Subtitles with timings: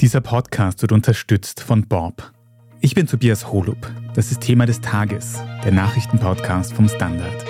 [0.00, 2.32] Dieser Podcast wird unterstützt von Bob.
[2.80, 3.76] Ich bin Tobias Holub.
[4.14, 7.44] Das ist Thema des Tages, der Nachrichtenpodcast vom Standard.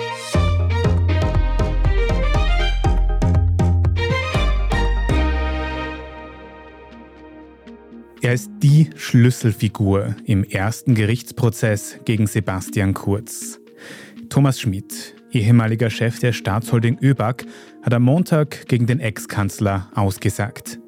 [8.21, 13.61] Er ist die Schlüsselfigur im ersten Gerichtsprozess gegen Sebastian Kurz.
[14.27, 17.45] Thomas Schmid, ehemaliger Chef der Staatsholding ÖBAG,
[17.81, 20.80] hat am Montag gegen den Ex-Kanzler ausgesagt.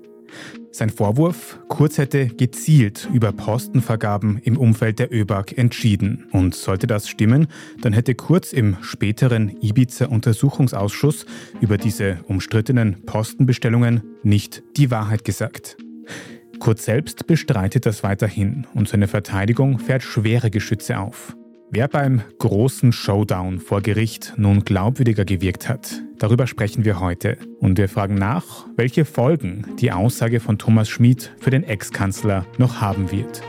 [0.76, 6.26] Sein Vorwurf, Kurz hätte gezielt über Postenvergaben im Umfeld der ÖBAG entschieden.
[6.32, 7.46] Und sollte das stimmen,
[7.82, 11.27] dann hätte Kurz im späteren Ibiza-Untersuchungsausschuss
[11.62, 15.77] über diese umstrittenen Postenbestellungen nicht die Wahrheit gesagt.
[16.58, 21.35] Kurz selbst bestreitet das weiterhin und seine Verteidigung fährt schwere Geschütze auf.
[21.76, 27.40] Wer beim großen Showdown vor Gericht nun glaubwürdiger gewirkt hat, darüber sprechen wir heute.
[27.62, 32.79] Und wir fragen nach, welche Folgen die Aussage von Thomas Schmid für den Ex-Kanzler noch
[32.79, 33.41] haben wird.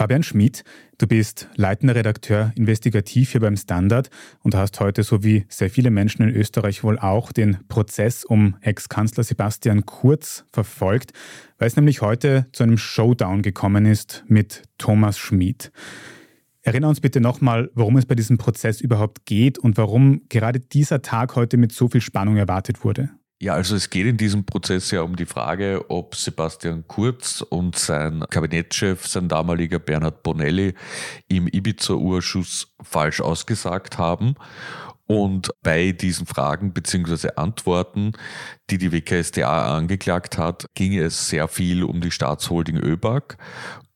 [0.00, 0.64] Fabian Schmid,
[0.96, 4.08] du bist leitender Redakteur investigativ hier beim Standard
[4.42, 8.56] und hast heute, so wie sehr viele Menschen in Österreich wohl auch, den Prozess um
[8.62, 11.12] Ex-Kanzler Sebastian Kurz verfolgt,
[11.58, 15.70] weil es nämlich heute zu einem Showdown gekommen ist mit Thomas Schmid.
[16.62, 21.02] Erinnere uns bitte nochmal, worum es bei diesem Prozess überhaupt geht und warum gerade dieser
[21.02, 23.10] Tag heute mit so viel Spannung erwartet wurde.
[23.42, 27.74] Ja, also es geht in diesem Prozess ja um die Frage, ob Sebastian Kurz und
[27.74, 30.74] sein Kabinettschef, sein damaliger Bernhard Bonelli,
[31.26, 34.34] im Ibiza-Urschuss falsch ausgesagt haben.
[35.06, 37.30] Und bei diesen Fragen bzw.
[37.36, 38.12] Antworten,
[38.68, 43.38] die die WKSDA angeklagt hat, ging es sehr viel um die Staatsholding ÖBAG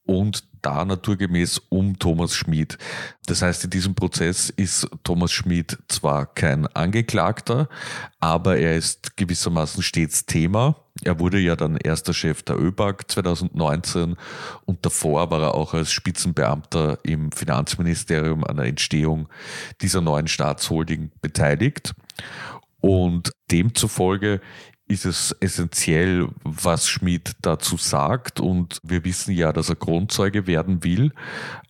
[0.06, 2.78] und da naturgemäß um Thomas Schmid.
[3.26, 7.68] Das heißt, in diesem Prozess ist Thomas Schmid zwar kein Angeklagter,
[8.20, 10.76] aber er ist gewissermaßen stets Thema.
[11.02, 14.16] Er wurde ja dann erster Chef der ÖBAG 2019
[14.64, 19.28] und davor war er auch als Spitzenbeamter im Finanzministerium an der Entstehung
[19.80, 21.94] dieser neuen Staatsholding beteiligt.
[22.80, 24.40] Und demzufolge
[24.86, 28.40] ist es essentiell, was Schmid dazu sagt.
[28.40, 31.12] Und wir wissen ja, dass er Grundzeuge werden will.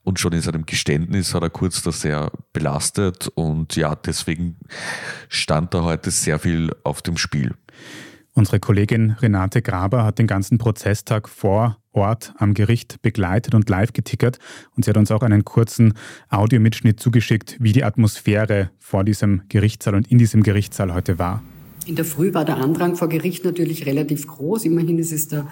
[0.02, 3.28] Und schon in seinem Geständnis hat er kurz das sehr belastet.
[3.34, 4.56] Und ja, deswegen
[5.28, 7.54] stand da heute sehr viel auf dem Spiel.
[8.36, 13.92] Unsere Kollegin Renate Graber hat den ganzen Prozesstag vor Ort am Gericht begleitet und live
[13.92, 14.40] getickert.
[14.74, 15.94] Und sie hat uns auch einen kurzen
[16.30, 21.44] Audiomitschnitt zugeschickt, wie die Atmosphäre vor diesem Gerichtssaal und in diesem Gerichtssaal heute war.
[21.86, 24.64] In der Früh war der Andrang vor Gericht natürlich relativ groß.
[24.64, 25.46] Immerhin ist es der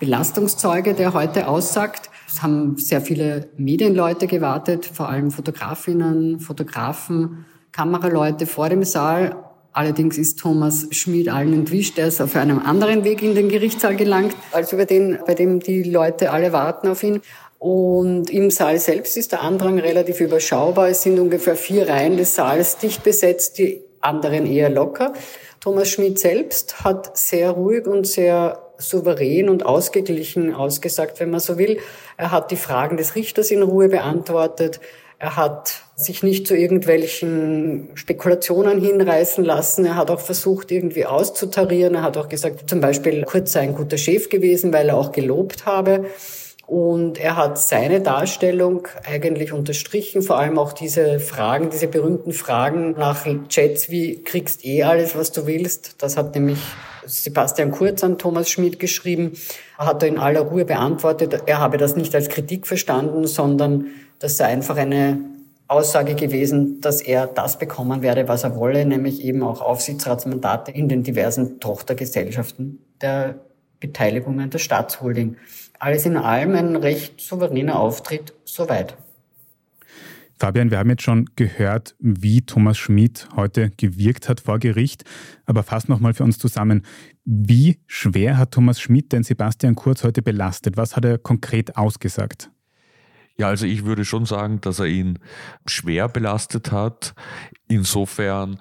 [0.00, 2.10] Belastungszeuge, der heute aussagt.
[2.26, 9.36] Es haben sehr viele Medienleute gewartet, vor allem Fotografinnen, Fotografen, Kameraleute vor dem Saal.
[9.72, 11.98] Allerdings ist Thomas Schmid allen entwischt.
[11.98, 15.60] Er ist auf einem anderen Weg in den Gerichtssaal gelangt, als über den, bei dem
[15.60, 17.20] die Leute alle warten auf ihn.
[17.58, 20.88] Und im Saal selbst ist der Andrang relativ überschaubar.
[20.88, 25.12] Es sind ungefähr vier Reihen des Saals dicht besetzt, die anderen eher locker.
[25.60, 31.58] Thomas Schmidt selbst hat sehr ruhig und sehr souverän und ausgeglichen ausgesagt, wenn man so
[31.58, 31.78] will.
[32.16, 34.80] Er hat die Fragen des Richters in Ruhe beantwortet.
[35.18, 39.84] Er hat sich nicht zu irgendwelchen Spekulationen hinreißen lassen.
[39.84, 41.96] Er hat auch versucht, irgendwie auszutarieren.
[41.96, 45.10] Er hat auch gesagt, zum Beispiel, Kurz sei ein guter Chef gewesen, weil er auch
[45.10, 46.04] gelobt habe.
[46.68, 52.90] Und er hat seine Darstellung eigentlich unterstrichen, vor allem auch diese Fragen, diese berühmten Fragen
[52.92, 56.02] nach Chats wie kriegst eh alles, was du willst.
[56.02, 56.58] Das hat nämlich
[57.06, 59.32] Sebastian Kurz an Thomas Schmidt geschrieben,
[59.78, 61.44] hat er in aller Ruhe beantwortet.
[61.46, 63.86] Er habe das nicht als Kritik verstanden, sondern
[64.18, 65.20] das sei einfach eine
[65.68, 70.90] Aussage gewesen, dass er das bekommen werde, was er wolle, nämlich eben auch Aufsichtsratsmandate in
[70.90, 73.36] den diversen Tochtergesellschaften der
[73.80, 75.36] Beteiligungen der Staatsholding
[75.78, 78.96] alles in allem ein recht souveräner Auftritt soweit.
[80.40, 85.02] Fabian, wir haben jetzt schon gehört, wie Thomas Schmid heute gewirkt hat vor Gericht.
[85.46, 86.86] Aber fass nochmal für uns zusammen.
[87.24, 90.76] Wie schwer hat Thomas Schmid denn Sebastian Kurz heute belastet?
[90.76, 92.50] Was hat er konkret ausgesagt?
[93.36, 95.18] Ja, also ich würde schon sagen, dass er ihn
[95.66, 97.14] schwer belastet hat.
[97.68, 98.60] Insofern,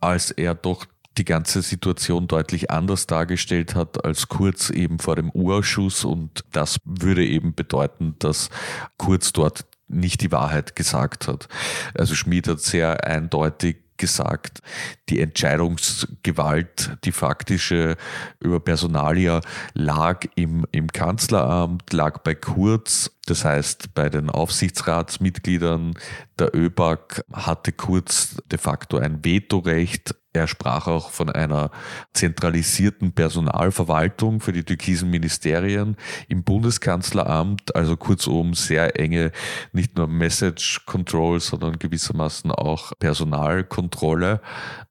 [0.00, 0.86] als er doch
[1.18, 6.78] die ganze Situation deutlich anders dargestellt hat als Kurz eben vor dem U-Ausschuss und das
[6.84, 8.48] würde eben bedeuten, dass
[8.96, 11.48] Kurz dort nicht die Wahrheit gesagt hat.
[11.94, 14.62] Also Schmid hat sehr eindeutig gesagt,
[15.08, 17.96] die Entscheidungsgewalt, die faktische
[18.40, 19.40] über Personalia
[19.74, 23.12] lag im, im Kanzleramt, lag bei Kurz.
[23.26, 25.94] Das heißt, bei den Aufsichtsratsmitgliedern
[26.36, 31.70] der ÖBAG hatte Kurz de facto ein Vetorecht Er sprach auch von einer
[32.14, 35.96] zentralisierten Personalverwaltung für die türkisen Ministerien
[36.26, 39.32] im Bundeskanzleramt, also kurzum sehr enge,
[39.72, 44.40] nicht nur Message Control, sondern gewissermaßen auch Personalkontrolle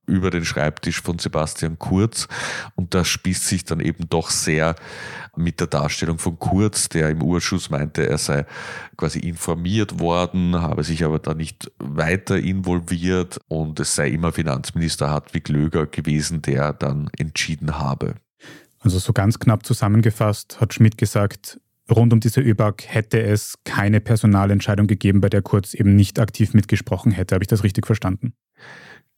[0.06, 2.28] über den Schreibtisch von Sebastian Kurz.
[2.76, 4.76] Und das spießt sich dann eben doch sehr
[5.36, 8.46] mit der Darstellung von Kurz, der im Urschuss meinte, er sei
[8.98, 15.10] quasi informiert worden, habe sich aber da nicht weiter involviert und es sei immer Finanzminister
[15.10, 18.16] Hartwig Löger gewesen, der dann entschieden habe.
[18.80, 24.02] Also so ganz knapp zusammengefasst hat Schmidt gesagt, rund um diese ÖBAG hätte es keine
[24.02, 27.36] Personalentscheidung gegeben, bei der Kurz eben nicht aktiv mitgesprochen hätte.
[27.36, 28.34] Habe ich das richtig verstanden?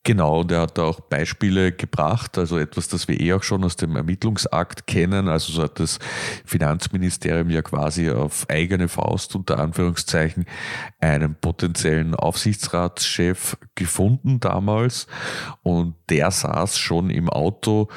[0.05, 3.77] Genau, der hat da auch Beispiele gebracht, also etwas, das wir eh auch schon aus
[3.77, 5.29] dem Ermittlungsakt kennen.
[5.29, 5.97] Also so hat das
[6.43, 10.45] Finanzministerium ja quasi auf eigene Faust unter Anführungszeichen
[10.99, 15.07] einen potenziellen Aufsichtsratschef gefunden damals
[15.61, 17.87] und der saß schon im Auto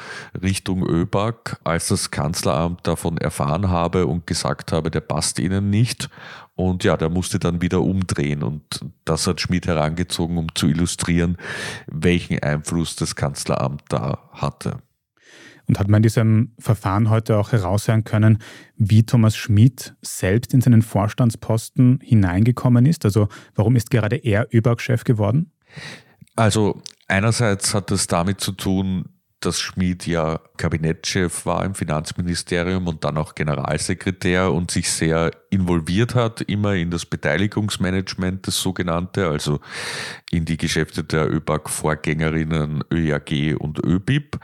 [0.41, 6.09] Richtung ÖBAG, als das Kanzleramt davon erfahren habe und gesagt habe, der passt ihnen nicht
[6.57, 8.63] und ja, der musste dann wieder umdrehen und
[9.05, 11.37] das hat Schmidt herangezogen, um zu illustrieren,
[11.85, 14.79] welchen Einfluss das Kanzleramt da hatte.
[15.67, 18.39] Und hat man in diesem Verfahren heute auch heraushören können,
[18.75, 23.05] wie Thomas Schmidt selbst in seinen Vorstandsposten hineingekommen ist?
[23.05, 25.51] Also warum ist gerade er ÖBAG-Chef geworden?
[26.35, 33.03] Also einerseits hat das damit zu tun, dass Schmid ja Kabinettschef war im Finanzministerium und
[33.03, 39.59] dann auch Generalsekretär und sich sehr involviert hat, immer in das Beteiligungsmanagement, das sogenannte, also
[40.31, 44.39] in die Geschäfte der ÖBAG-Vorgängerinnen ÖAG und ÖBIP.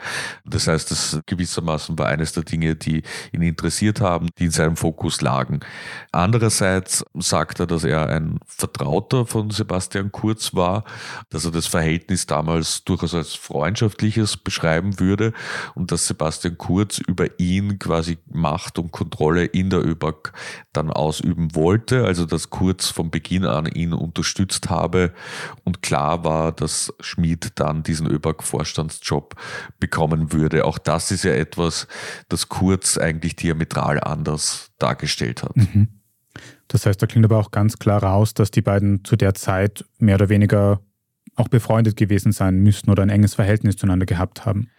[0.45, 4.77] Das heißt, das gewissermaßen war eines der Dinge, die ihn interessiert haben, die in seinem
[4.77, 5.59] Fokus lagen.
[6.11, 10.83] Andererseits sagt er, dass er ein Vertrauter von Sebastian Kurz war,
[11.29, 14.37] dass er das Verhältnis damals durchaus als freundschaftliches
[14.83, 15.33] beschreiben würde
[15.75, 20.33] und dass Sebastian Kurz über ihn quasi Macht und Kontrolle in der ÖBAG
[20.73, 25.13] dann ausüben wollte, also dass Kurz von Beginn an ihn unterstützt habe
[25.63, 29.35] und klar war, dass Schmid dann diesen ÖBAG-Vorstandsjob
[29.79, 30.65] bekommen würde.
[30.65, 31.87] Auch das ist ja etwas,
[32.29, 35.55] das Kurz eigentlich diametral anders dargestellt hat.
[35.55, 35.87] Mhm.
[36.67, 39.85] Das heißt, da klingt aber auch ganz klar raus, dass die beiden zu der Zeit
[39.99, 40.79] mehr oder weniger
[41.35, 44.69] auch befreundet gewesen sein müssten oder ein enges Verhältnis zueinander gehabt haben.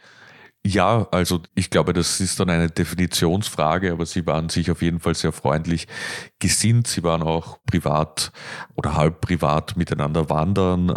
[0.67, 4.99] Ja, also ich glaube, das ist dann eine Definitionsfrage, aber sie waren sich auf jeden
[4.99, 5.87] Fall sehr freundlich
[6.39, 6.87] gesinnt.
[6.87, 8.33] Sie waren auch privat
[8.75, 10.95] oder halb privat miteinander wandern.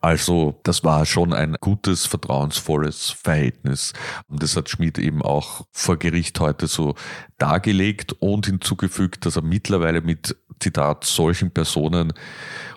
[0.00, 3.92] Also das war schon ein gutes, vertrauensvolles Verhältnis.
[4.28, 6.94] Und das hat Schmid eben auch vor Gericht heute so
[7.36, 12.12] dargelegt und hinzugefügt, dass er mittlerweile mit Zitat solchen Personen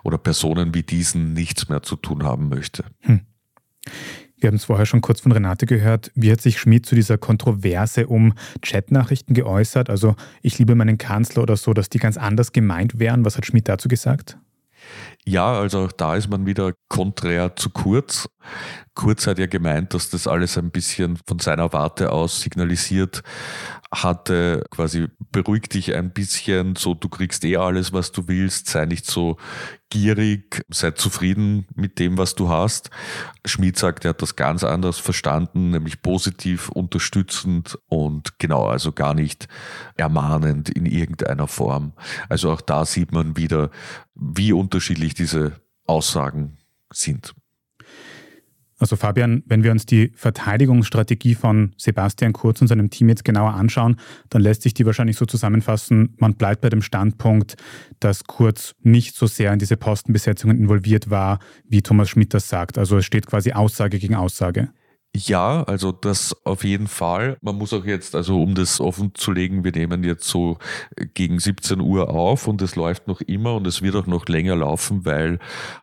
[0.02, 2.84] oder Personen wie diesen nichts mehr zu tun haben möchte.
[3.00, 3.20] Hm.
[4.44, 6.10] Wir haben es vorher schon kurz von Renate gehört.
[6.14, 9.88] Wie hat sich Schmid zu dieser Kontroverse um Chatnachrichten geäußert?
[9.88, 13.24] Also ich liebe meinen Kanzler oder so, dass die ganz anders gemeint wären.
[13.24, 14.36] Was hat Schmid dazu gesagt?
[15.24, 18.28] Ja, also auch da ist man wieder konträr zu Kurz.
[18.94, 23.22] Kurz hat ja gemeint, dass das alles ein bisschen von seiner Warte aus signalisiert
[24.02, 28.86] hatte, quasi beruhig dich ein bisschen, so du kriegst eh alles, was du willst, sei
[28.86, 29.36] nicht so
[29.90, 32.90] gierig, sei zufrieden mit dem, was du hast.
[33.44, 39.14] Schmid sagt, er hat das ganz anders verstanden, nämlich positiv, unterstützend und genau, also gar
[39.14, 39.48] nicht
[39.96, 41.92] ermahnend in irgendeiner Form.
[42.28, 43.70] Also auch da sieht man wieder,
[44.14, 46.58] wie unterschiedlich diese Aussagen
[46.92, 47.34] sind.
[48.78, 53.54] Also Fabian, wenn wir uns die Verteidigungsstrategie von Sebastian Kurz und seinem Team jetzt genauer
[53.54, 53.96] anschauen,
[54.30, 57.56] dann lässt sich die wahrscheinlich so zusammenfassen, man bleibt bei dem Standpunkt,
[58.00, 61.38] dass Kurz nicht so sehr in diese Postenbesetzungen involviert war,
[61.68, 62.76] wie Thomas Schmidt das sagt.
[62.76, 64.70] Also es steht quasi Aussage gegen Aussage.
[65.16, 67.36] Ja, also das auf jeden Fall.
[67.40, 70.58] Man muss auch jetzt, also um das offen zu legen, wir nehmen jetzt so
[71.14, 74.56] gegen 17 Uhr auf und es läuft noch immer und es wird auch noch länger
[74.56, 75.38] laufen, weil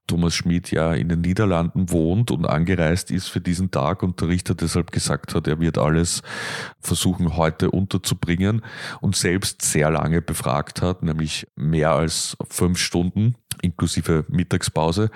[0.06, 4.28] Thomas Schmid ja in den Niederlanden wohnt und angereist ist für diesen Tag und der
[4.28, 6.24] Richter deshalb gesagt hat, er wird alles
[6.82, 8.62] versuchen heute unterzubringen
[9.00, 15.10] und selbst sehr lange befragt hat, nämlich mehr als fünf Stunden inklusive Mittagspause.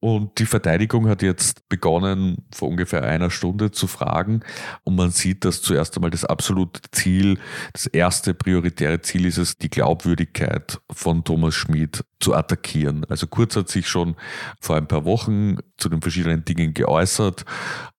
[0.00, 4.40] Und die Verteidigung hat jetzt begonnen, vor ungefähr einer Stunde zu fragen.
[4.84, 7.38] Und man sieht, dass zuerst einmal das absolute Ziel,
[7.72, 13.04] das erste prioritäre Ziel ist es, die Glaubwürdigkeit von Thomas Schmid zu attackieren.
[13.08, 14.16] Also Kurz hat sich schon
[14.60, 17.44] vor ein paar Wochen zu den verschiedenen Dingen geäußert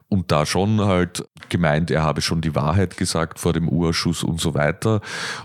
[0.09, 4.41] und da schon halt gemeint, er habe schon die Wahrheit gesagt vor dem Urschuss und
[4.41, 5.01] so weiter.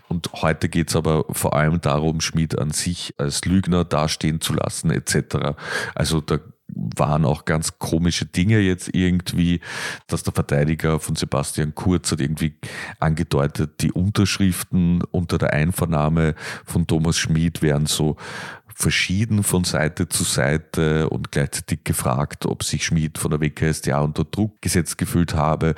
[0.08, 4.90] Und heute geht's aber vor allem darum, Schmid an sich als Lügner dastehen zu lassen
[4.90, 5.54] etc.
[5.94, 9.60] Also da waren auch ganz komische Dinge jetzt irgendwie,
[10.06, 12.56] dass der Verteidiger von Sebastian Kurz hat irgendwie
[12.98, 18.16] angedeutet, die Unterschriften unter der Einvernahme von Thomas Schmid wären so
[18.74, 24.24] verschieden von Seite zu Seite und gleichzeitig gefragt, ob sich Schmid von der WKSDA unter
[24.24, 25.74] Druck gesetzt gefühlt habe.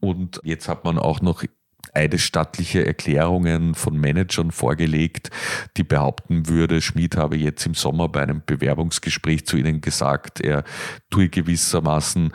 [0.00, 1.44] Und jetzt hat man auch noch
[1.94, 5.30] eidesstattliche Erklärungen von Managern vorgelegt,
[5.76, 10.64] die behaupten würde, Schmid habe jetzt im Sommer bei einem Bewerbungsgespräch zu ihnen gesagt, er
[11.10, 12.32] tue gewissermaßen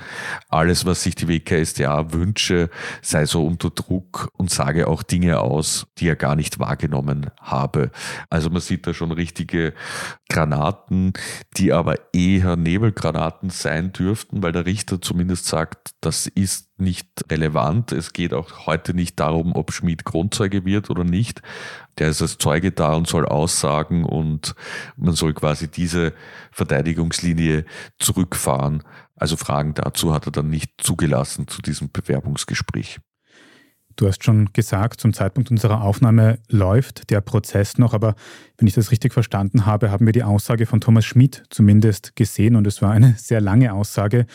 [0.49, 2.69] alles, was sich die WKSDA wünsche,
[3.01, 7.91] sei so unter Druck und sage auch Dinge aus, die er gar nicht wahrgenommen habe.
[8.29, 9.73] Also man sieht da schon richtige
[10.29, 11.13] Granaten,
[11.57, 17.91] die aber eher Nebelgranaten sein dürften, weil der Richter zumindest sagt, das ist nicht relevant.
[17.91, 21.41] Es geht auch heute nicht darum, ob Schmid Grundzeuge wird oder nicht.
[21.97, 24.55] Der ist als Zeuge da und soll aussagen und
[24.97, 26.13] man soll quasi diese
[26.51, 27.65] Verteidigungslinie
[27.99, 28.83] zurückfahren.
[29.15, 32.99] Also Fragen dazu hat er dann nicht zugelassen zu diesem Bewerbungsgespräch.
[33.95, 38.15] Du hast schon gesagt, zum Zeitpunkt unserer Aufnahme läuft der Prozess noch, aber
[38.57, 42.57] wenn ich das richtig verstanden habe, haben wir die Aussage von Thomas Schmidt zumindest gesehen
[42.57, 44.25] und es war eine sehr lange Aussage.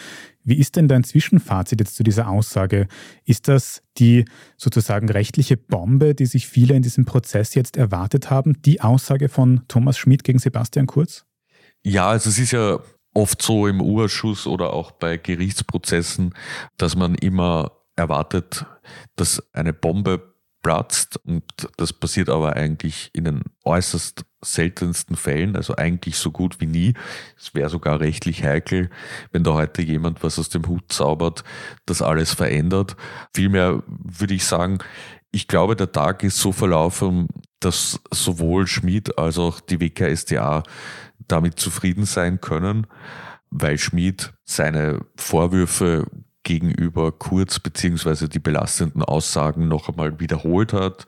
[0.42, 2.88] Wie ist denn dein Zwischenfazit jetzt zu dieser Aussage?
[3.24, 4.24] Ist das die
[4.56, 9.62] sozusagen rechtliche Bombe, die sich viele in diesem Prozess jetzt erwartet haben, die Aussage von
[9.68, 11.24] Thomas Schmidt gegen Sebastian Kurz?
[11.82, 12.80] Ja, also es ist ja
[13.14, 16.34] oft so im Urschuss oder auch bei Gerichtsprozessen,
[16.76, 18.66] dass man immer erwartet,
[19.16, 21.44] dass eine Bombe platzt und
[21.76, 26.94] das passiert aber eigentlich in den äußerst seltensten Fällen, also eigentlich so gut wie nie.
[27.36, 28.90] Es wäre sogar rechtlich heikel,
[29.32, 31.44] wenn da heute jemand was aus dem Hut zaubert,
[31.86, 32.96] das alles verändert.
[33.34, 34.78] Vielmehr würde ich sagen,
[35.32, 37.28] ich glaube, der Tag ist so verlaufen,
[37.60, 40.62] dass sowohl Schmid als auch die WKSDA
[41.28, 42.86] damit zufrieden sein können,
[43.50, 46.06] weil Schmid seine Vorwürfe
[46.42, 51.06] gegenüber Kurz beziehungsweise die belastenden Aussagen noch einmal wiederholt hat.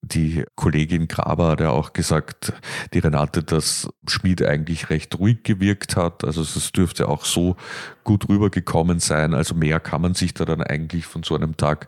[0.00, 2.52] Die Kollegin Graber hat ja auch gesagt,
[2.92, 6.24] die Renate, dass Schmid eigentlich recht ruhig gewirkt hat.
[6.24, 7.56] Also es dürfte auch so
[8.02, 9.34] gut rübergekommen sein.
[9.34, 11.86] Also mehr kann man sich da dann eigentlich von so einem Tag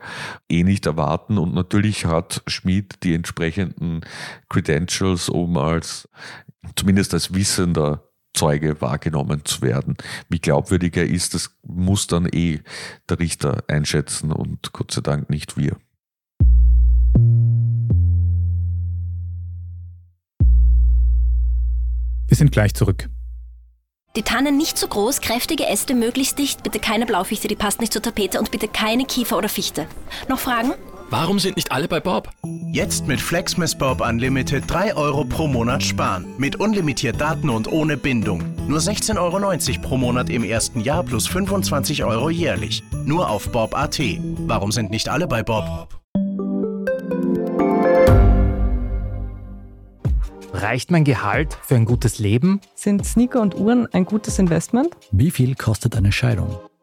[0.49, 1.37] eh nicht erwarten.
[1.39, 4.03] Und natürlich hat Schmid die entsprechenden
[4.49, 6.09] Credentials, um als
[6.77, 8.05] zumindest als wissender
[8.35, 9.97] Zeuge wahrgenommen zu werden.
[10.29, 12.61] Wie glaubwürdig er ist, das muss dann eh
[13.09, 15.77] der Richter einschätzen und Gott sei Dank nicht wir.
[22.27, 23.09] Wir sind gleich zurück.
[24.17, 27.93] Die Tannen nicht zu groß, kräftige Äste möglichst dicht, bitte keine Blaufichte, die passt nicht
[27.93, 29.89] zur Tapete und bitte keine Kiefer oder Fichte.
[30.29, 30.73] Noch Fragen?
[31.17, 32.29] Warum sind nicht alle bei Bob?
[32.73, 36.27] Jetzt mit Flexmas Bob Unlimited 3 Euro pro Monat sparen.
[36.39, 38.43] Mit unlimitiert Daten und ohne Bindung.
[38.67, 42.83] Nur 16,90 Euro pro Monat im ersten Jahr plus 25 Euro jährlich.
[43.05, 44.01] Nur auf Bob.at.
[44.39, 45.89] Warum sind nicht alle bei Bob?
[50.53, 52.61] Reicht mein Gehalt für ein gutes Leben?
[52.75, 54.89] Sind Sneaker und Uhren ein gutes Investment?
[55.13, 56.59] Wie viel kostet eine Scheidung?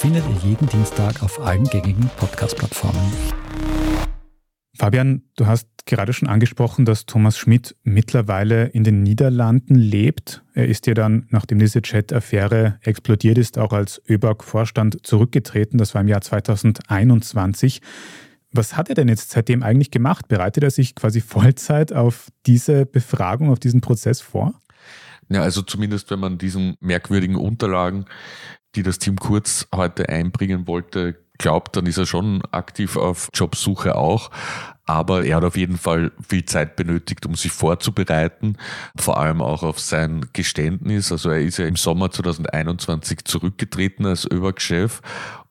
[0.00, 3.12] findet ihr jeden Dienstag auf allen gängigen Podcast-Plattformen.
[4.74, 10.42] Fabian, du hast gerade schon angesprochen, dass Thomas Schmidt mittlerweile in den Niederlanden lebt.
[10.54, 15.76] Er ist ja dann, nachdem diese Chat-Affäre explodiert ist, auch als ÖBAG-Vorstand zurückgetreten.
[15.76, 17.82] Das war im Jahr 2021.
[18.52, 20.28] Was hat er denn jetzt seitdem eigentlich gemacht?
[20.28, 24.54] Bereitet er sich quasi Vollzeit auf diese Befragung, auf diesen Prozess vor?
[25.30, 28.06] Ja, also zumindest wenn man diesen merkwürdigen Unterlagen
[28.74, 33.96] die das Team Kurz heute einbringen wollte, glaubt, dann ist er schon aktiv auf Jobsuche
[33.96, 34.30] auch.
[34.84, 38.56] Aber er hat auf jeden Fall viel Zeit benötigt, um sich vorzubereiten,
[38.96, 41.12] vor allem auch auf sein Geständnis.
[41.12, 45.00] Also er ist ja im Sommer 2021 zurückgetreten als ÖBAG-Chef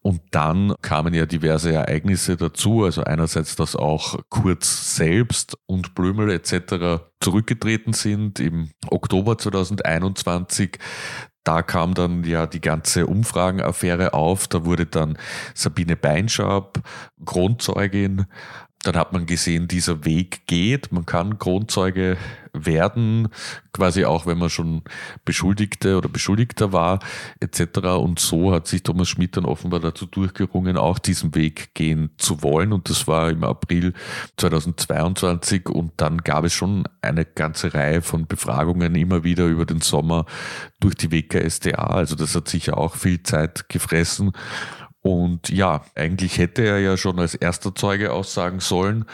[0.01, 2.83] und dann kamen ja diverse Ereignisse dazu.
[2.85, 7.03] Also einerseits, dass auch Kurz selbst und Blömel etc.
[7.19, 10.79] zurückgetreten sind im Oktober 2021
[11.45, 14.47] da kam dann ja die ganze Umfragenaffäre auf.
[14.47, 15.17] Da wurde dann
[15.55, 16.79] Sabine Beinschab
[17.25, 18.25] Grundzeugin
[18.83, 20.91] dann hat man gesehen, dieser Weg geht.
[20.91, 22.17] Man kann Kronzeuge
[22.53, 23.27] werden,
[23.73, 24.83] quasi auch wenn man schon
[25.25, 26.99] Beschuldigte oder Beschuldigter war,
[27.41, 27.79] etc.
[27.99, 32.41] Und so hat sich Thomas Schmidt dann offenbar dazu durchgerungen, auch diesen Weg gehen zu
[32.41, 32.71] wollen.
[32.71, 33.93] Und das war im April
[34.37, 35.67] 2022.
[35.69, 40.25] Und dann gab es schon eine ganze Reihe von Befragungen immer wieder über den Sommer
[40.79, 41.83] durch die WKSDA.
[41.83, 44.31] Also das hat sicher auch viel Zeit gefressen.
[45.01, 49.05] Und ja, eigentlich hätte er ja schon als erster Zeuge aussagen sollen.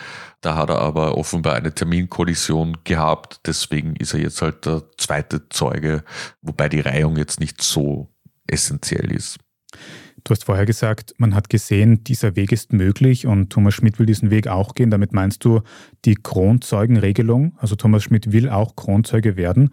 [0.42, 3.42] Da hat er aber offenbar eine Terminkollision gehabt.
[3.46, 6.04] Deswegen ist er jetzt halt der zweite Zeuge,
[6.42, 8.10] wobei die Reihung jetzt nicht so
[8.48, 9.38] essentiell ist.
[10.24, 14.08] Du hast vorher gesagt, man hat gesehen, dieser Weg ist möglich und Thomas Schmidt will
[14.08, 14.90] diesen Weg auch gehen.
[14.90, 15.62] Damit meinst du
[16.04, 17.56] die Kronzeugenregelung?
[17.60, 19.70] Also Thomas Schmidt will auch Kronzeuge werden.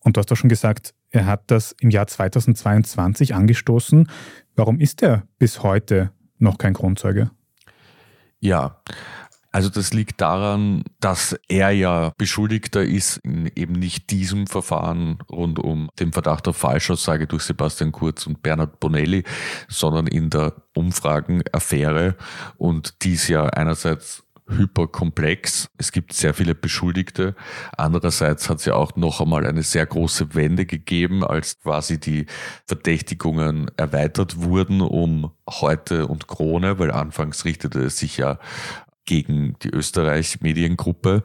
[0.00, 4.10] Und du hast auch schon gesagt, er hat das im Jahr 2022 angestoßen.
[4.56, 7.30] Warum ist er bis heute noch kein Kronzeuge?
[8.40, 8.80] Ja,
[9.52, 15.60] also das liegt daran, dass er ja Beschuldigter ist in eben nicht diesem Verfahren rund
[15.60, 19.22] um den Verdacht auf Falschaussage durch Sebastian Kurz und Bernhard Bonelli,
[19.68, 22.16] sondern in der Umfragenaffäre.
[22.56, 25.68] Und dies ja einerseits hyperkomplex.
[25.78, 27.34] Es gibt sehr viele Beschuldigte.
[27.76, 32.26] Andererseits hat es ja auch noch einmal eine sehr große Wende gegeben, als quasi die
[32.66, 38.38] Verdächtigungen erweitert wurden um Heute und Krone, weil anfangs richtete es sich ja
[39.04, 41.22] gegen die Österreich-Mediengruppe.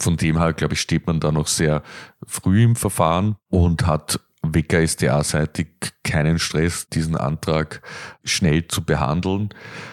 [0.00, 1.82] Von dem her, glaube ich, steht man da noch sehr
[2.26, 5.68] früh im Verfahren und hat WKSDA-seitig
[6.04, 7.82] keinen Stress, diesen Antrag
[8.24, 9.50] schnell zu behandeln.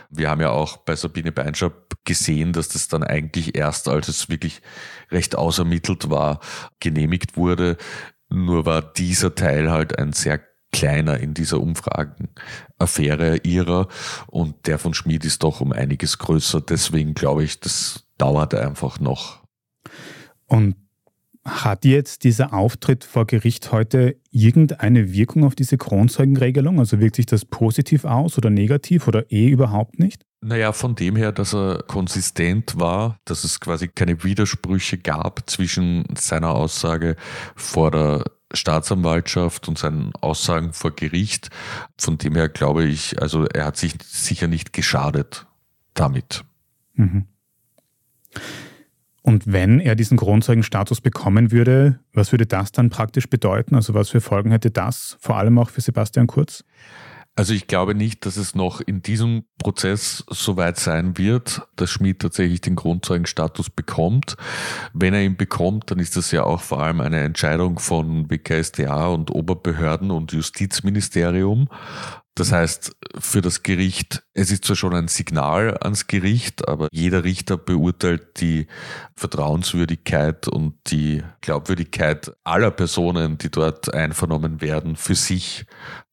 [0.09, 4.29] Wir haben ja auch bei Sabine Beinschab gesehen, dass das dann eigentlich erst, als es
[4.29, 4.61] wirklich
[5.11, 6.39] recht ausermittelt war,
[6.79, 7.77] genehmigt wurde.
[8.29, 13.87] Nur war dieser Teil halt ein sehr kleiner in dieser Umfragenaffäre ihrer
[14.27, 16.59] und der von Schmid ist doch um einiges größer.
[16.61, 19.43] Deswegen glaube ich, das dauert einfach noch.
[20.47, 20.75] Und
[21.45, 26.79] hat jetzt dieser Auftritt vor Gericht heute irgendeine Wirkung auf diese Kronzeugenregelung?
[26.79, 30.25] Also wirkt sich das positiv aus oder negativ oder eh überhaupt nicht?
[30.41, 36.05] Naja, von dem her, dass er konsistent war, dass es quasi keine Widersprüche gab zwischen
[36.15, 37.15] seiner Aussage
[37.55, 41.49] vor der Staatsanwaltschaft und seinen Aussagen vor Gericht.
[41.97, 45.45] Von dem her glaube ich, also er hat sich sicher nicht geschadet
[45.93, 46.43] damit.
[46.93, 47.25] Mhm.
[49.25, 53.73] Und wenn er diesen Kronzeugenstatus bekommen würde, was würde das dann praktisch bedeuten?
[53.73, 56.63] Also was für Folgen hätte das, vor allem auch für Sebastian Kurz?
[57.35, 61.89] Also ich glaube nicht, dass es noch in diesem Prozess so weit sein wird, dass
[61.89, 64.37] Schmid tatsächlich den Grundzeugenstatus bekommt.
[64.93, 69.07] Wenn er ihn bekommt, dann ist das ja auch vor allem eine Entscheidung von WKSDA
[69.07, 71.67] und Oberbehörden und Justizministerium.
[72.37, 77.23] Das heißt, für das Gericht, es ist zwar schon ein Signal ans Gericht, aber jeder
[77.23, 78.67] Richter beurteilt die
[79.15, 85.65] Vertrauenswürdigkeit und die Glaubwürdigkeit aller Personen, die dort einvernommen werden, für sich,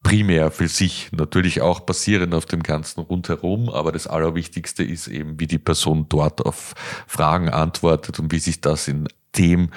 [0.04, 5.40] primär für sich, natürlich auch basierend auf dem ganzen rundherum, aber das Allerwichtigste ist eben,
[5.40, 6.74] wie die Person dort auf
[7.08, 9.70] Fragen antwortet und wie sich das in dem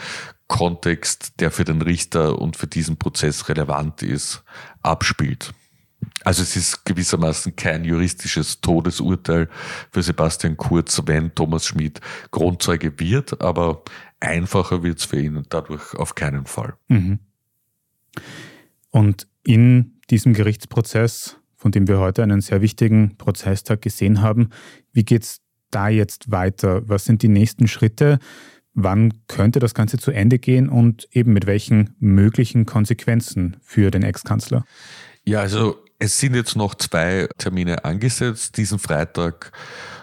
[0.47, 4.43] Kontext, der für den Richter und für diesen Prozess relevant ist,
[4.83, 5.55] abspielt.
[6.23, 9.49] Also es ist gewissermaßen kein juristisches Todesurteil
[9.91, 13.83] für Sebastian Kurz, wenn Thomas Schmid Grundzeuge wird, aber
[14.19, 16.73] einfacher wird es für ihn dadurch auf keinen Fall.
[16.87, 17.19] Mhm.
[18.89, 24.49] Und in diesem Gerichtsprozess, von dem wir heute einen sehr wichtigen Prozesstag gesehen haben,
[24.93, 25.41] wie geht es
[25.71, 26.87] da jetzt weiter?
[26.87, 28.19] Was sind die nächsten Schritte?
[28.73, 34.03] Wann könnte das Ganze zu Ende gehen und eben mit welchen möglichen Konsequenzen für den
[34.03, 34.65] Ex-Kanzler?
[35.27, 39.51] Ja, also es sind jetzt noch zwei Termine angesetzt, diesen Freitag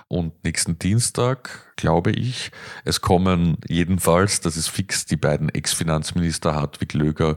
[0.08, 2.52] und nächsten Dienstag, glaube ich.
[2.84, 7.36] Es kommen jedenfalls, das ist fix, die beiden Ex-Finanzminister Hartwig Löger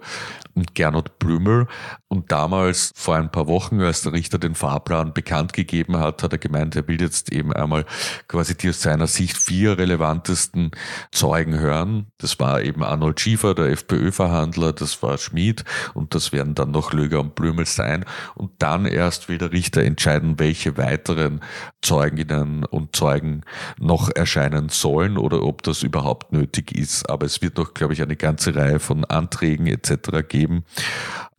[0.54, 1.68] und Gernot Blümel.
[2.08, 6.32] Und damals, vor ein paar Wochen, als der Richter den Fahrplan bekannt gegeben hat, hat
[6.32, 7.86] er gemeint, er will jetzt eben einmal
[8.28, 10.70] quasi die aus seiner Sicht vier relevantesten
[11.12, 12.12] Zeugen hören.
[12.20, 16.94] Das war eben Arnold Schiefer, der FPÖ-Verhandler, das war Schmid und das werden dann noch
[16.94, 18.06] Löger und Blümel sein.
[18.36, 21.42] Und dann erst will der Richter entscheiden, welche weiteren
[21.82, 23.42] Zeuginnen und Zeugen
[23.80, 24.35] noch erscheinen
[24.70, 27.10] sollen oder ob das überhaupt nötig ist.
[27.10, 30.28] Aber es wird noch, glaube ich, eine ganze Reihe von Anträgen etc.
[30.28, 30.64] geben.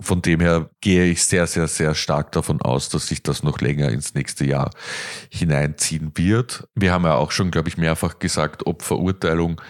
[0.00, 3.60] Von dem her gehe ich sehr, sehr, sehr stark davon aus, dass sich das noch
[3.60, 4.70] länger ins nächste Jahr
[5.30, 6.68] hineinziehen wird.
[6.74, 9.60] Wir haben ja auch schon, glaube ich, mehrfach gesagt, ob Verurteilung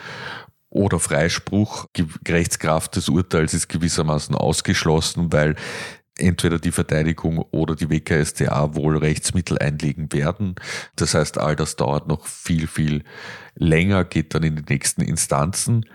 [0.70, 1.86] oder Freispruch,
[2.28, 5.56] Rechtskraft des Urteils ist gewissermaßen ausgeschlossen, weil
[6.18, 10.54] entweder die Verteidigung oder die WKSDA wohl Rechtsmittel einlegen werden.
[10.96, 13.04] Das heißt, all das dauert noch viel, viel
[13.54, 15.86] länger, geht dann in die nächsten Instanzen.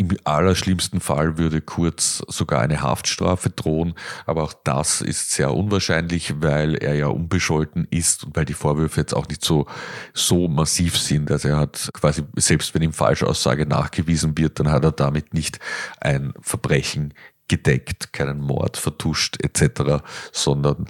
[0.00, 3.92] Im allerschlimmsten Fall würde Kurz sogar eine Haftstrafe drohen,
[4.24, 9.00] aber auch das ist sehr unwahrscheinlich, weil er ja unbescholten ist und weil die Vorwürfe
[9.00, 9.66] jetzt auch nicht so,
[10.14, 11.30] so massiv sind.
[11.30, 15.58] Also er hat quasi, selbst wenn ihm Falschaussage nachgewiesen wird, dann hat er damit nicht
[16.00, 17.12] ein Verbrechen
[17.50, 20.86] gedeckt, keinen Mord vertuscht etc., sondern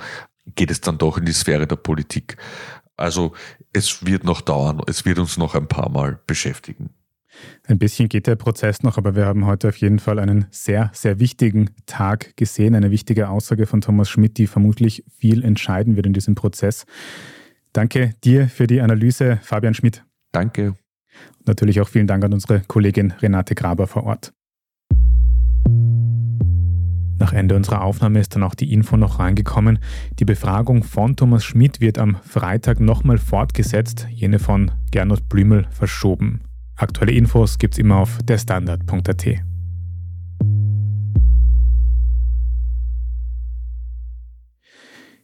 [0.54, 2.36] geht es dann doch in die Sphäre der Politik.
[2.96, 3.32] Also
[3.72, 6.90] es wird noch dauern, es wird uns noch ein paar Mal beschäftigen.
[7.66, 10.90] Ein bisschen geht der Prozess noch, aber wir haben heute auf jeden Fall einen sehr,
[10.92, 16.06] sehr wichtigen Tag gesehen, eine wichtige Aussage von Thomas Schmidt, die vermutlich viel entscheiden wird
[16.06, 16.84] in diesem Prozess.
[17.72, 20.04] Danke dir für die Analyse, Fabian Schmidt.
[20.32, 20.74] Danke.
[21.38, 24.32] Und natürlich auch vielen Dank an unsere Kollegin Renate Graber vor Ort.
[27.30, 29.78] Nach Ende unserer Aufnahme ist dann auch die Info noch reingekommen.
[30.18, 36.40] Die Befragung von Thomas Schmidt wird am Freitag nochmal fortgesetzt, jene von Gernot Blümel verschoben.
[36.74, 39.24] Aktuelle Infos gibt's immer auf derstandard.at.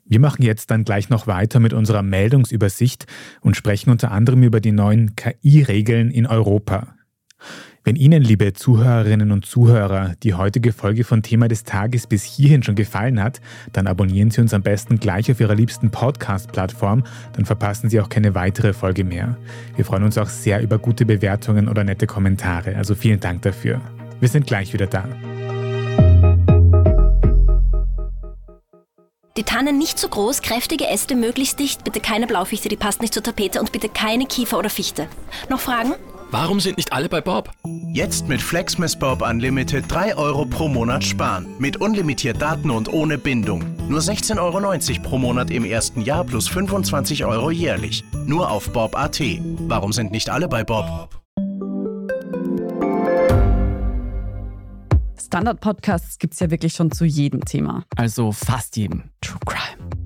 [0.05, 3.07] Wir machen jetzt dann gleich noch weiter mit unserer Meldungsübersicht
[3.41, 6.95] und sprechen unter anderem über die neuen KI-Regeln in Europa.
[7.87, 12.65] Wenn Ihnen, liebe Zuhörerinnen und Zuhörer, die heutige Folge von Thema des Tages bis hierhin
[12.65, 13.41] schon gefallen hat,
[13.73, 18.09] dann abonnieren Sie uns am besten gleich auf Ihrer liebsten Podcast-Plattform, dann verpassen Sie auch
[18.09, 19.37] keine weitere Folge mehr.
[19.77, 23.81] Wir freuen uns auch sehr über gute Bewertungen oder nette Kommentare, also vielen Dank dafür.
[24.19, 25.05] Wir sind gleich wieder da.
[29.37, 33.15] Die Tannen nicht zu groß, kräftige Äste möglichst dicht, bitte keine Blaufichte, die passt nicht
[33.15, 35.07] zur Tapete und bitte keine Kiefer oder Fichte.
[35.49, 35.95] Noch Fragen?
[36.31, 37.53] Warum sind nicht alle bei Bob?
[37.93, 41.47] Jetzt mit Flexmas Bob Unlimited 3 Euro pro Monat sparen.
[41.59, 43.63] Mit unlimitiert Daten und ohne Bindung.
[43.89, 48.05] Nur 16,90 Euro pro Monat im ersten Jahr plus 25 Euro jährlich.
[48.27, 49.21] Nur auf Bob.at.
[49.69, 51.09] Warum sind nicht alle bei Bob?
[55.19, 57.85] Standard-Podcasts gibt es ja wirklich schon zu jedem Thema.
[57.97, 59.11] Also fast jedem.
[59.21, 60.06] True Crime.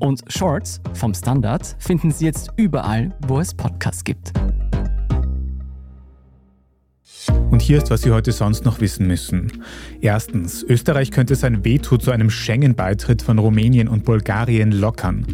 [0.00, 4.32] Und Shorts vom Standard finden Sie jetzt überall, wo es Podcasts gibt.
[7.50, 9.62] Und hier ist, was Sie heute sonst noch wissen müssen.
[10.00, 15.26] Erstens, Österreich könnte sein Veto zu einem Schengen-Beitritt von Rumänien und Bulgarien lockern.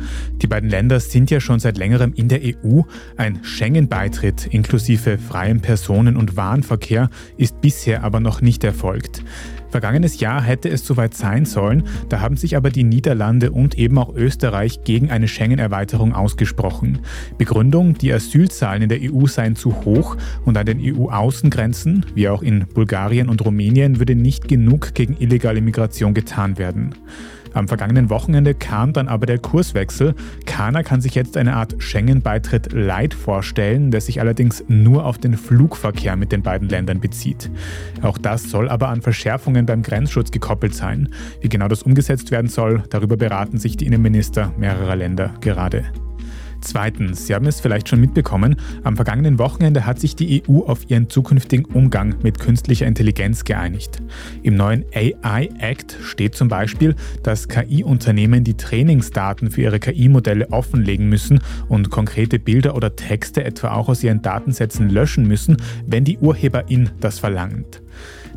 [0.42, 2.82] Die beiden Länder sind ja schon seit längerem in der EU.
[3.16, 9.24] Ein Schengen-Beitritt inklusive freiem Personen- und Warenverkehr ist bisher aber noch nicht erfolgt.
[9.70, 13.98] Vergangenes Jahr hätte es soweit sein sollen, da haben sich aber die Niederlande und eben
[13.98, 17.00] auch Österreich gegen eine Schengen-Erweiterung ausgesprochen.
[17.38, 22.42] Begründung, die Asylzahlen in der EU seien zu hoch und an den EU-Außengrenzen, wie auch
[22.42, 26.94] in Bulgarien und Rumänien, würde nicht genug gegen illegale Migration getan werden.
[27.52, 30.14] Am vergangenen Wochenende kam dann aber der Kurswechsel.
[30.46, 35.36] Kana kann sich jetzt eine Art Schengen-Beitritt Light vorstellen, der sich allerdings nur auf den
[35.36, 37.50] Flugverkehr mit den beiden Ländern bezieht.
[38.02, 41.08] Auch das soll aber an Verschärfungen beim Grenzschutz gekoppelt sein.
[41.40, 45.84] Wie genau das umgesetzt werden soll, darüber beraten sich die Innenminister mehrerer Länder gerade.
[46.60, 50.88] Zweitens, Sie haben es vielleicht schon mitbekommen, am vergangenen Wochenende hat sich die EU auf
[50.90, 54.02] ihren zukünftigen Umgang mit künstlicher Intelligenz geeinigt.
[54.42, 61.08] Im neuen AI Act steht zum Beispiel, dass KI-Unternehmen die Trainingsdaten für ihre KI-Modelle offenlegen
[61.08, 66.18] müssen und konkrete Bilder oder Texte etwa auch aus ihren Datensätzen löschen müssen, wenn die
[66.18, 67.82] Urheberin das verlangt.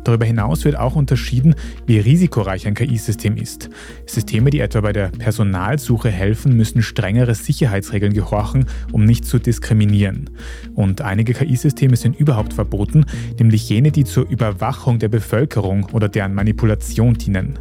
[0.04, 1.54] Darüber hinaus wird auch unterschieden,
[1.86, 3.70] wie risikoreich ein KI-System ist.
[4.06, 10.30] Systeme, die etwa bei der Personalsuche helfen, müssen strengere Sicherheitsregeln gehorchen, um nicht zu diskriminieren.
[10.74, 13.06] Und einige KI-Systeme sind überhaupt verboten,
[13.38, 17.58] nämlich jene, die zur Überwachung der Bevölkerung oder deren Manipulation dienen.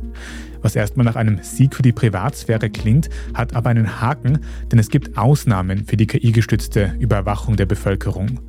[0.64, 4.40] Was erstmal nach einem Sieg für die Privatsphäre klingt, hat aber einen Haken,
[4.72, 8.40] denn es gibt Ausnahmen für die KI-gestützte Überwachung der Bevölkerung.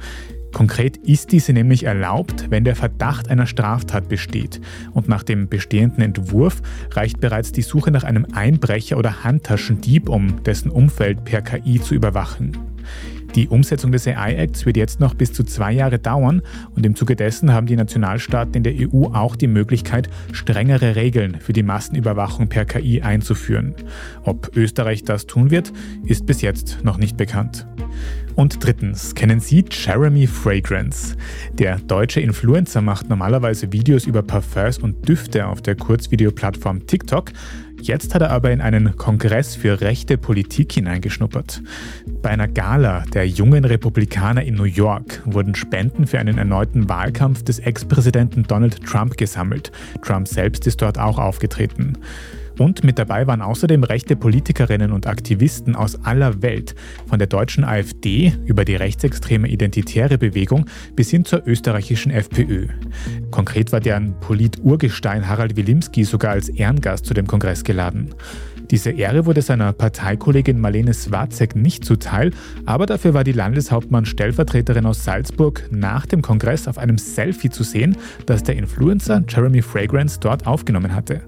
[0.54, 4.60] Konkret ist diese nämlich erlaubt, wenn der Verdacht einer Straftat besteht.
[4.92, 6.62] Und nach dem bestehenden Entwurf
[6.92, 11.94] reicht bereits die Suche nach einem Einbrecher oder Handtaschendieb, um dessen Umfeld per KI zu
[11.94, 12.56] überwachen.
[13.34, 16.42] Die Umsetzung des AI-Acts wird jetzt noch bis zu zwei Jahre dauern
[16.76, 21.38] und im Zuge dessen haben die Nationalstaaten in der EU auch die Möglichkeit, strengere Regeln
[21.40, 23.74] für die Massenüberwachung per KI einzuführen.
[24.22, 25.72] Ob Österreich das tun wird,
[26.04, 27.66] ist bis jetzt noch nicht bekannt.
[28.36, 31.16] Und drittens, kennen Sie Jeremy Fragrance?
[31.52, 37.30] Der deutsche Influencer macht normalerweise Videos über Parfums und Düfte auf der Kurzvideoplattform TikTok.
[37.84, 41.62] Jetzt hat er aber in einen Kongress für rechte Politik hineingeschnuppert.
[42.22, 47.42] Bei einer Gala der jungen Republikaner in New York wurden Spenden für einen erneuten Wahlkampf
[47.42, 49.70] des Ex-Präsidenten Donald Trump gesammelt.
[50.00, 51.98] Trump selbst ist dort auch aufgetreten.
[52.58, 56.74] Und mit dabei waren außerdem rechte Politikerinnen und Aktivisten aus aller Welt,
[57.06, 62.68] von der deutschen AfD über die rechtsextreme Identitäre Bewegung bis hin zur österreichischen FPÖ.
[63.30, 68.14] Konkret war deren Polit-Urgestein Harald Wilimski sogar als Ehrengast zu dem Kongress geladen.
[68.70, 72.30] Diese Ehre wurde seiner Parteikollegin Marlene Swarzek nicht zuteil,
[72.64, 77.96] aber dafür war die Landeshauptmann-Stellvertreterin aus Salzburg nach dem Kongress auf einem Selfie zu sehen,
[78.26, 81.20] das der Influencer Jeremy Fragrance dort aufgenommen hatte.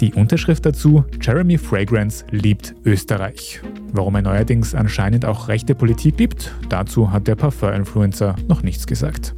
[0.00, 3.60] Die Unterschrift dazu, Jeremy Fragrance liebt Österreich.
[3.92, 9.34] Warum er neuerdings anscheinend auch rechte Politik liebt, dazu hat der Parfum-Influencer noch nichts gesagt.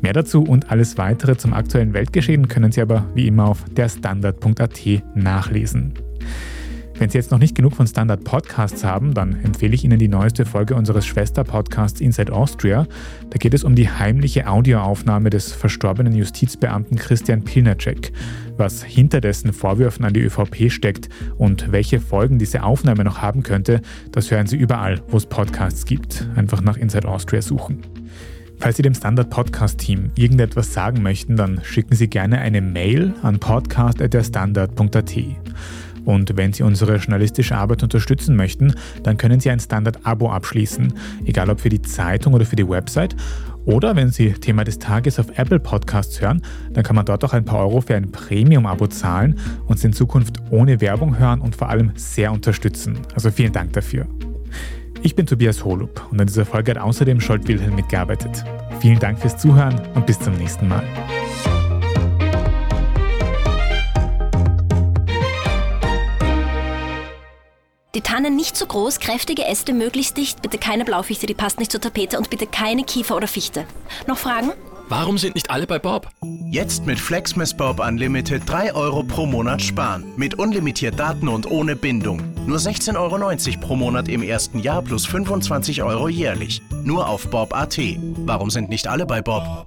[0.00, 4.80] Mehr dazu und alles weitere zum aktuellen Weltgeschehen können Sie aber wie immer auf derstandard.at
[5.14, 5.94] nachlesen.
[6.98, 10.08] Wenn Sie jetzt noch nicht genug von Standard Podcasts haben, dann empfehle ich Ihnen die
[10.08, 12.88] neueste Folge unseres Schwester-Podcasts Inside Austria.
[13.30, 18.10] Da geht es um die heimliche Audioaufnahme des verstorbenen Justizbeamten Christian Pilnacek,
[18.56, 23.44] was hinter dessen Vorwürfen an die ÖVP steckt und welche Folgen diese Aufnahme noch haben
[23.44, 23.80] könnte,
[24.10, 26.26] das hören Sie überall, wo es Podcasts gibt.
[26.34, 27.82] Einfach nach Inside Austria suchen.
[28.58, 33.14] Falls Sie dem Standard Podcast Team irgendetwas sagen möchten, dann schicken Sie gerne eine Mail
[33.22, 35.14] an podcast.derstandard.at.
[36.08, 40.94] Und wenn Sie unsere journalistische Arbeit unterstützen möchten, dann können Sie ein Standard-Abo abschließen,
[41.26, 43.14] egal ob für die Zeitung oder für die Website.
[43.66, 46.40] Oder wenn Sie Thema des Tages auf Apple Podcasts hören,
[46.72, 49.92] dann kann man dort auch ein paar Euro für ein Premium-Abo zahlen und Sie in
[49.92, 53.00] Zukunft ohne Werbung hören und vor allem sehr unterstützen.
[53.14, 54.06] Also vielen Dank dafür.
[55.02, 58.44] Ich bin Tobias Holub und an dieser Folge hat außerdem Scholt Wilhelm mitgearbeitet.
[58.80, 60.84] Vielen Dank fürs Zuhören und bis zum nächsten Mal.
[67.98, 71.72] Die Tanne nicht zu groß, kräftige Äste möglichst dicht, bitte keine Blaufichte, die passt nicht
[71.72, 73.64] zur Tapete und bitte keine Kiefer oder Fichte.
[74.06, 74.52] Noch Fragen?
[74.88, 76.08] Warum sind nicht alle bei Bob?
[76.48, 80.04] Jetzt mit Flexmas Bob Unlimited 3 Euro pro Monat sparen.
[80.16, 82.22] Mit unlimitiert Daten und ohne Bindung.
[82.46, 86.62] Nur 16,90 Euro pro Monat im ersten Jahr plus 25 Euro jährlich.
[86.84, 87.80] Nur auf Bob.at.
[88.18, 89.66] Warum sind nicht alle bei Bob?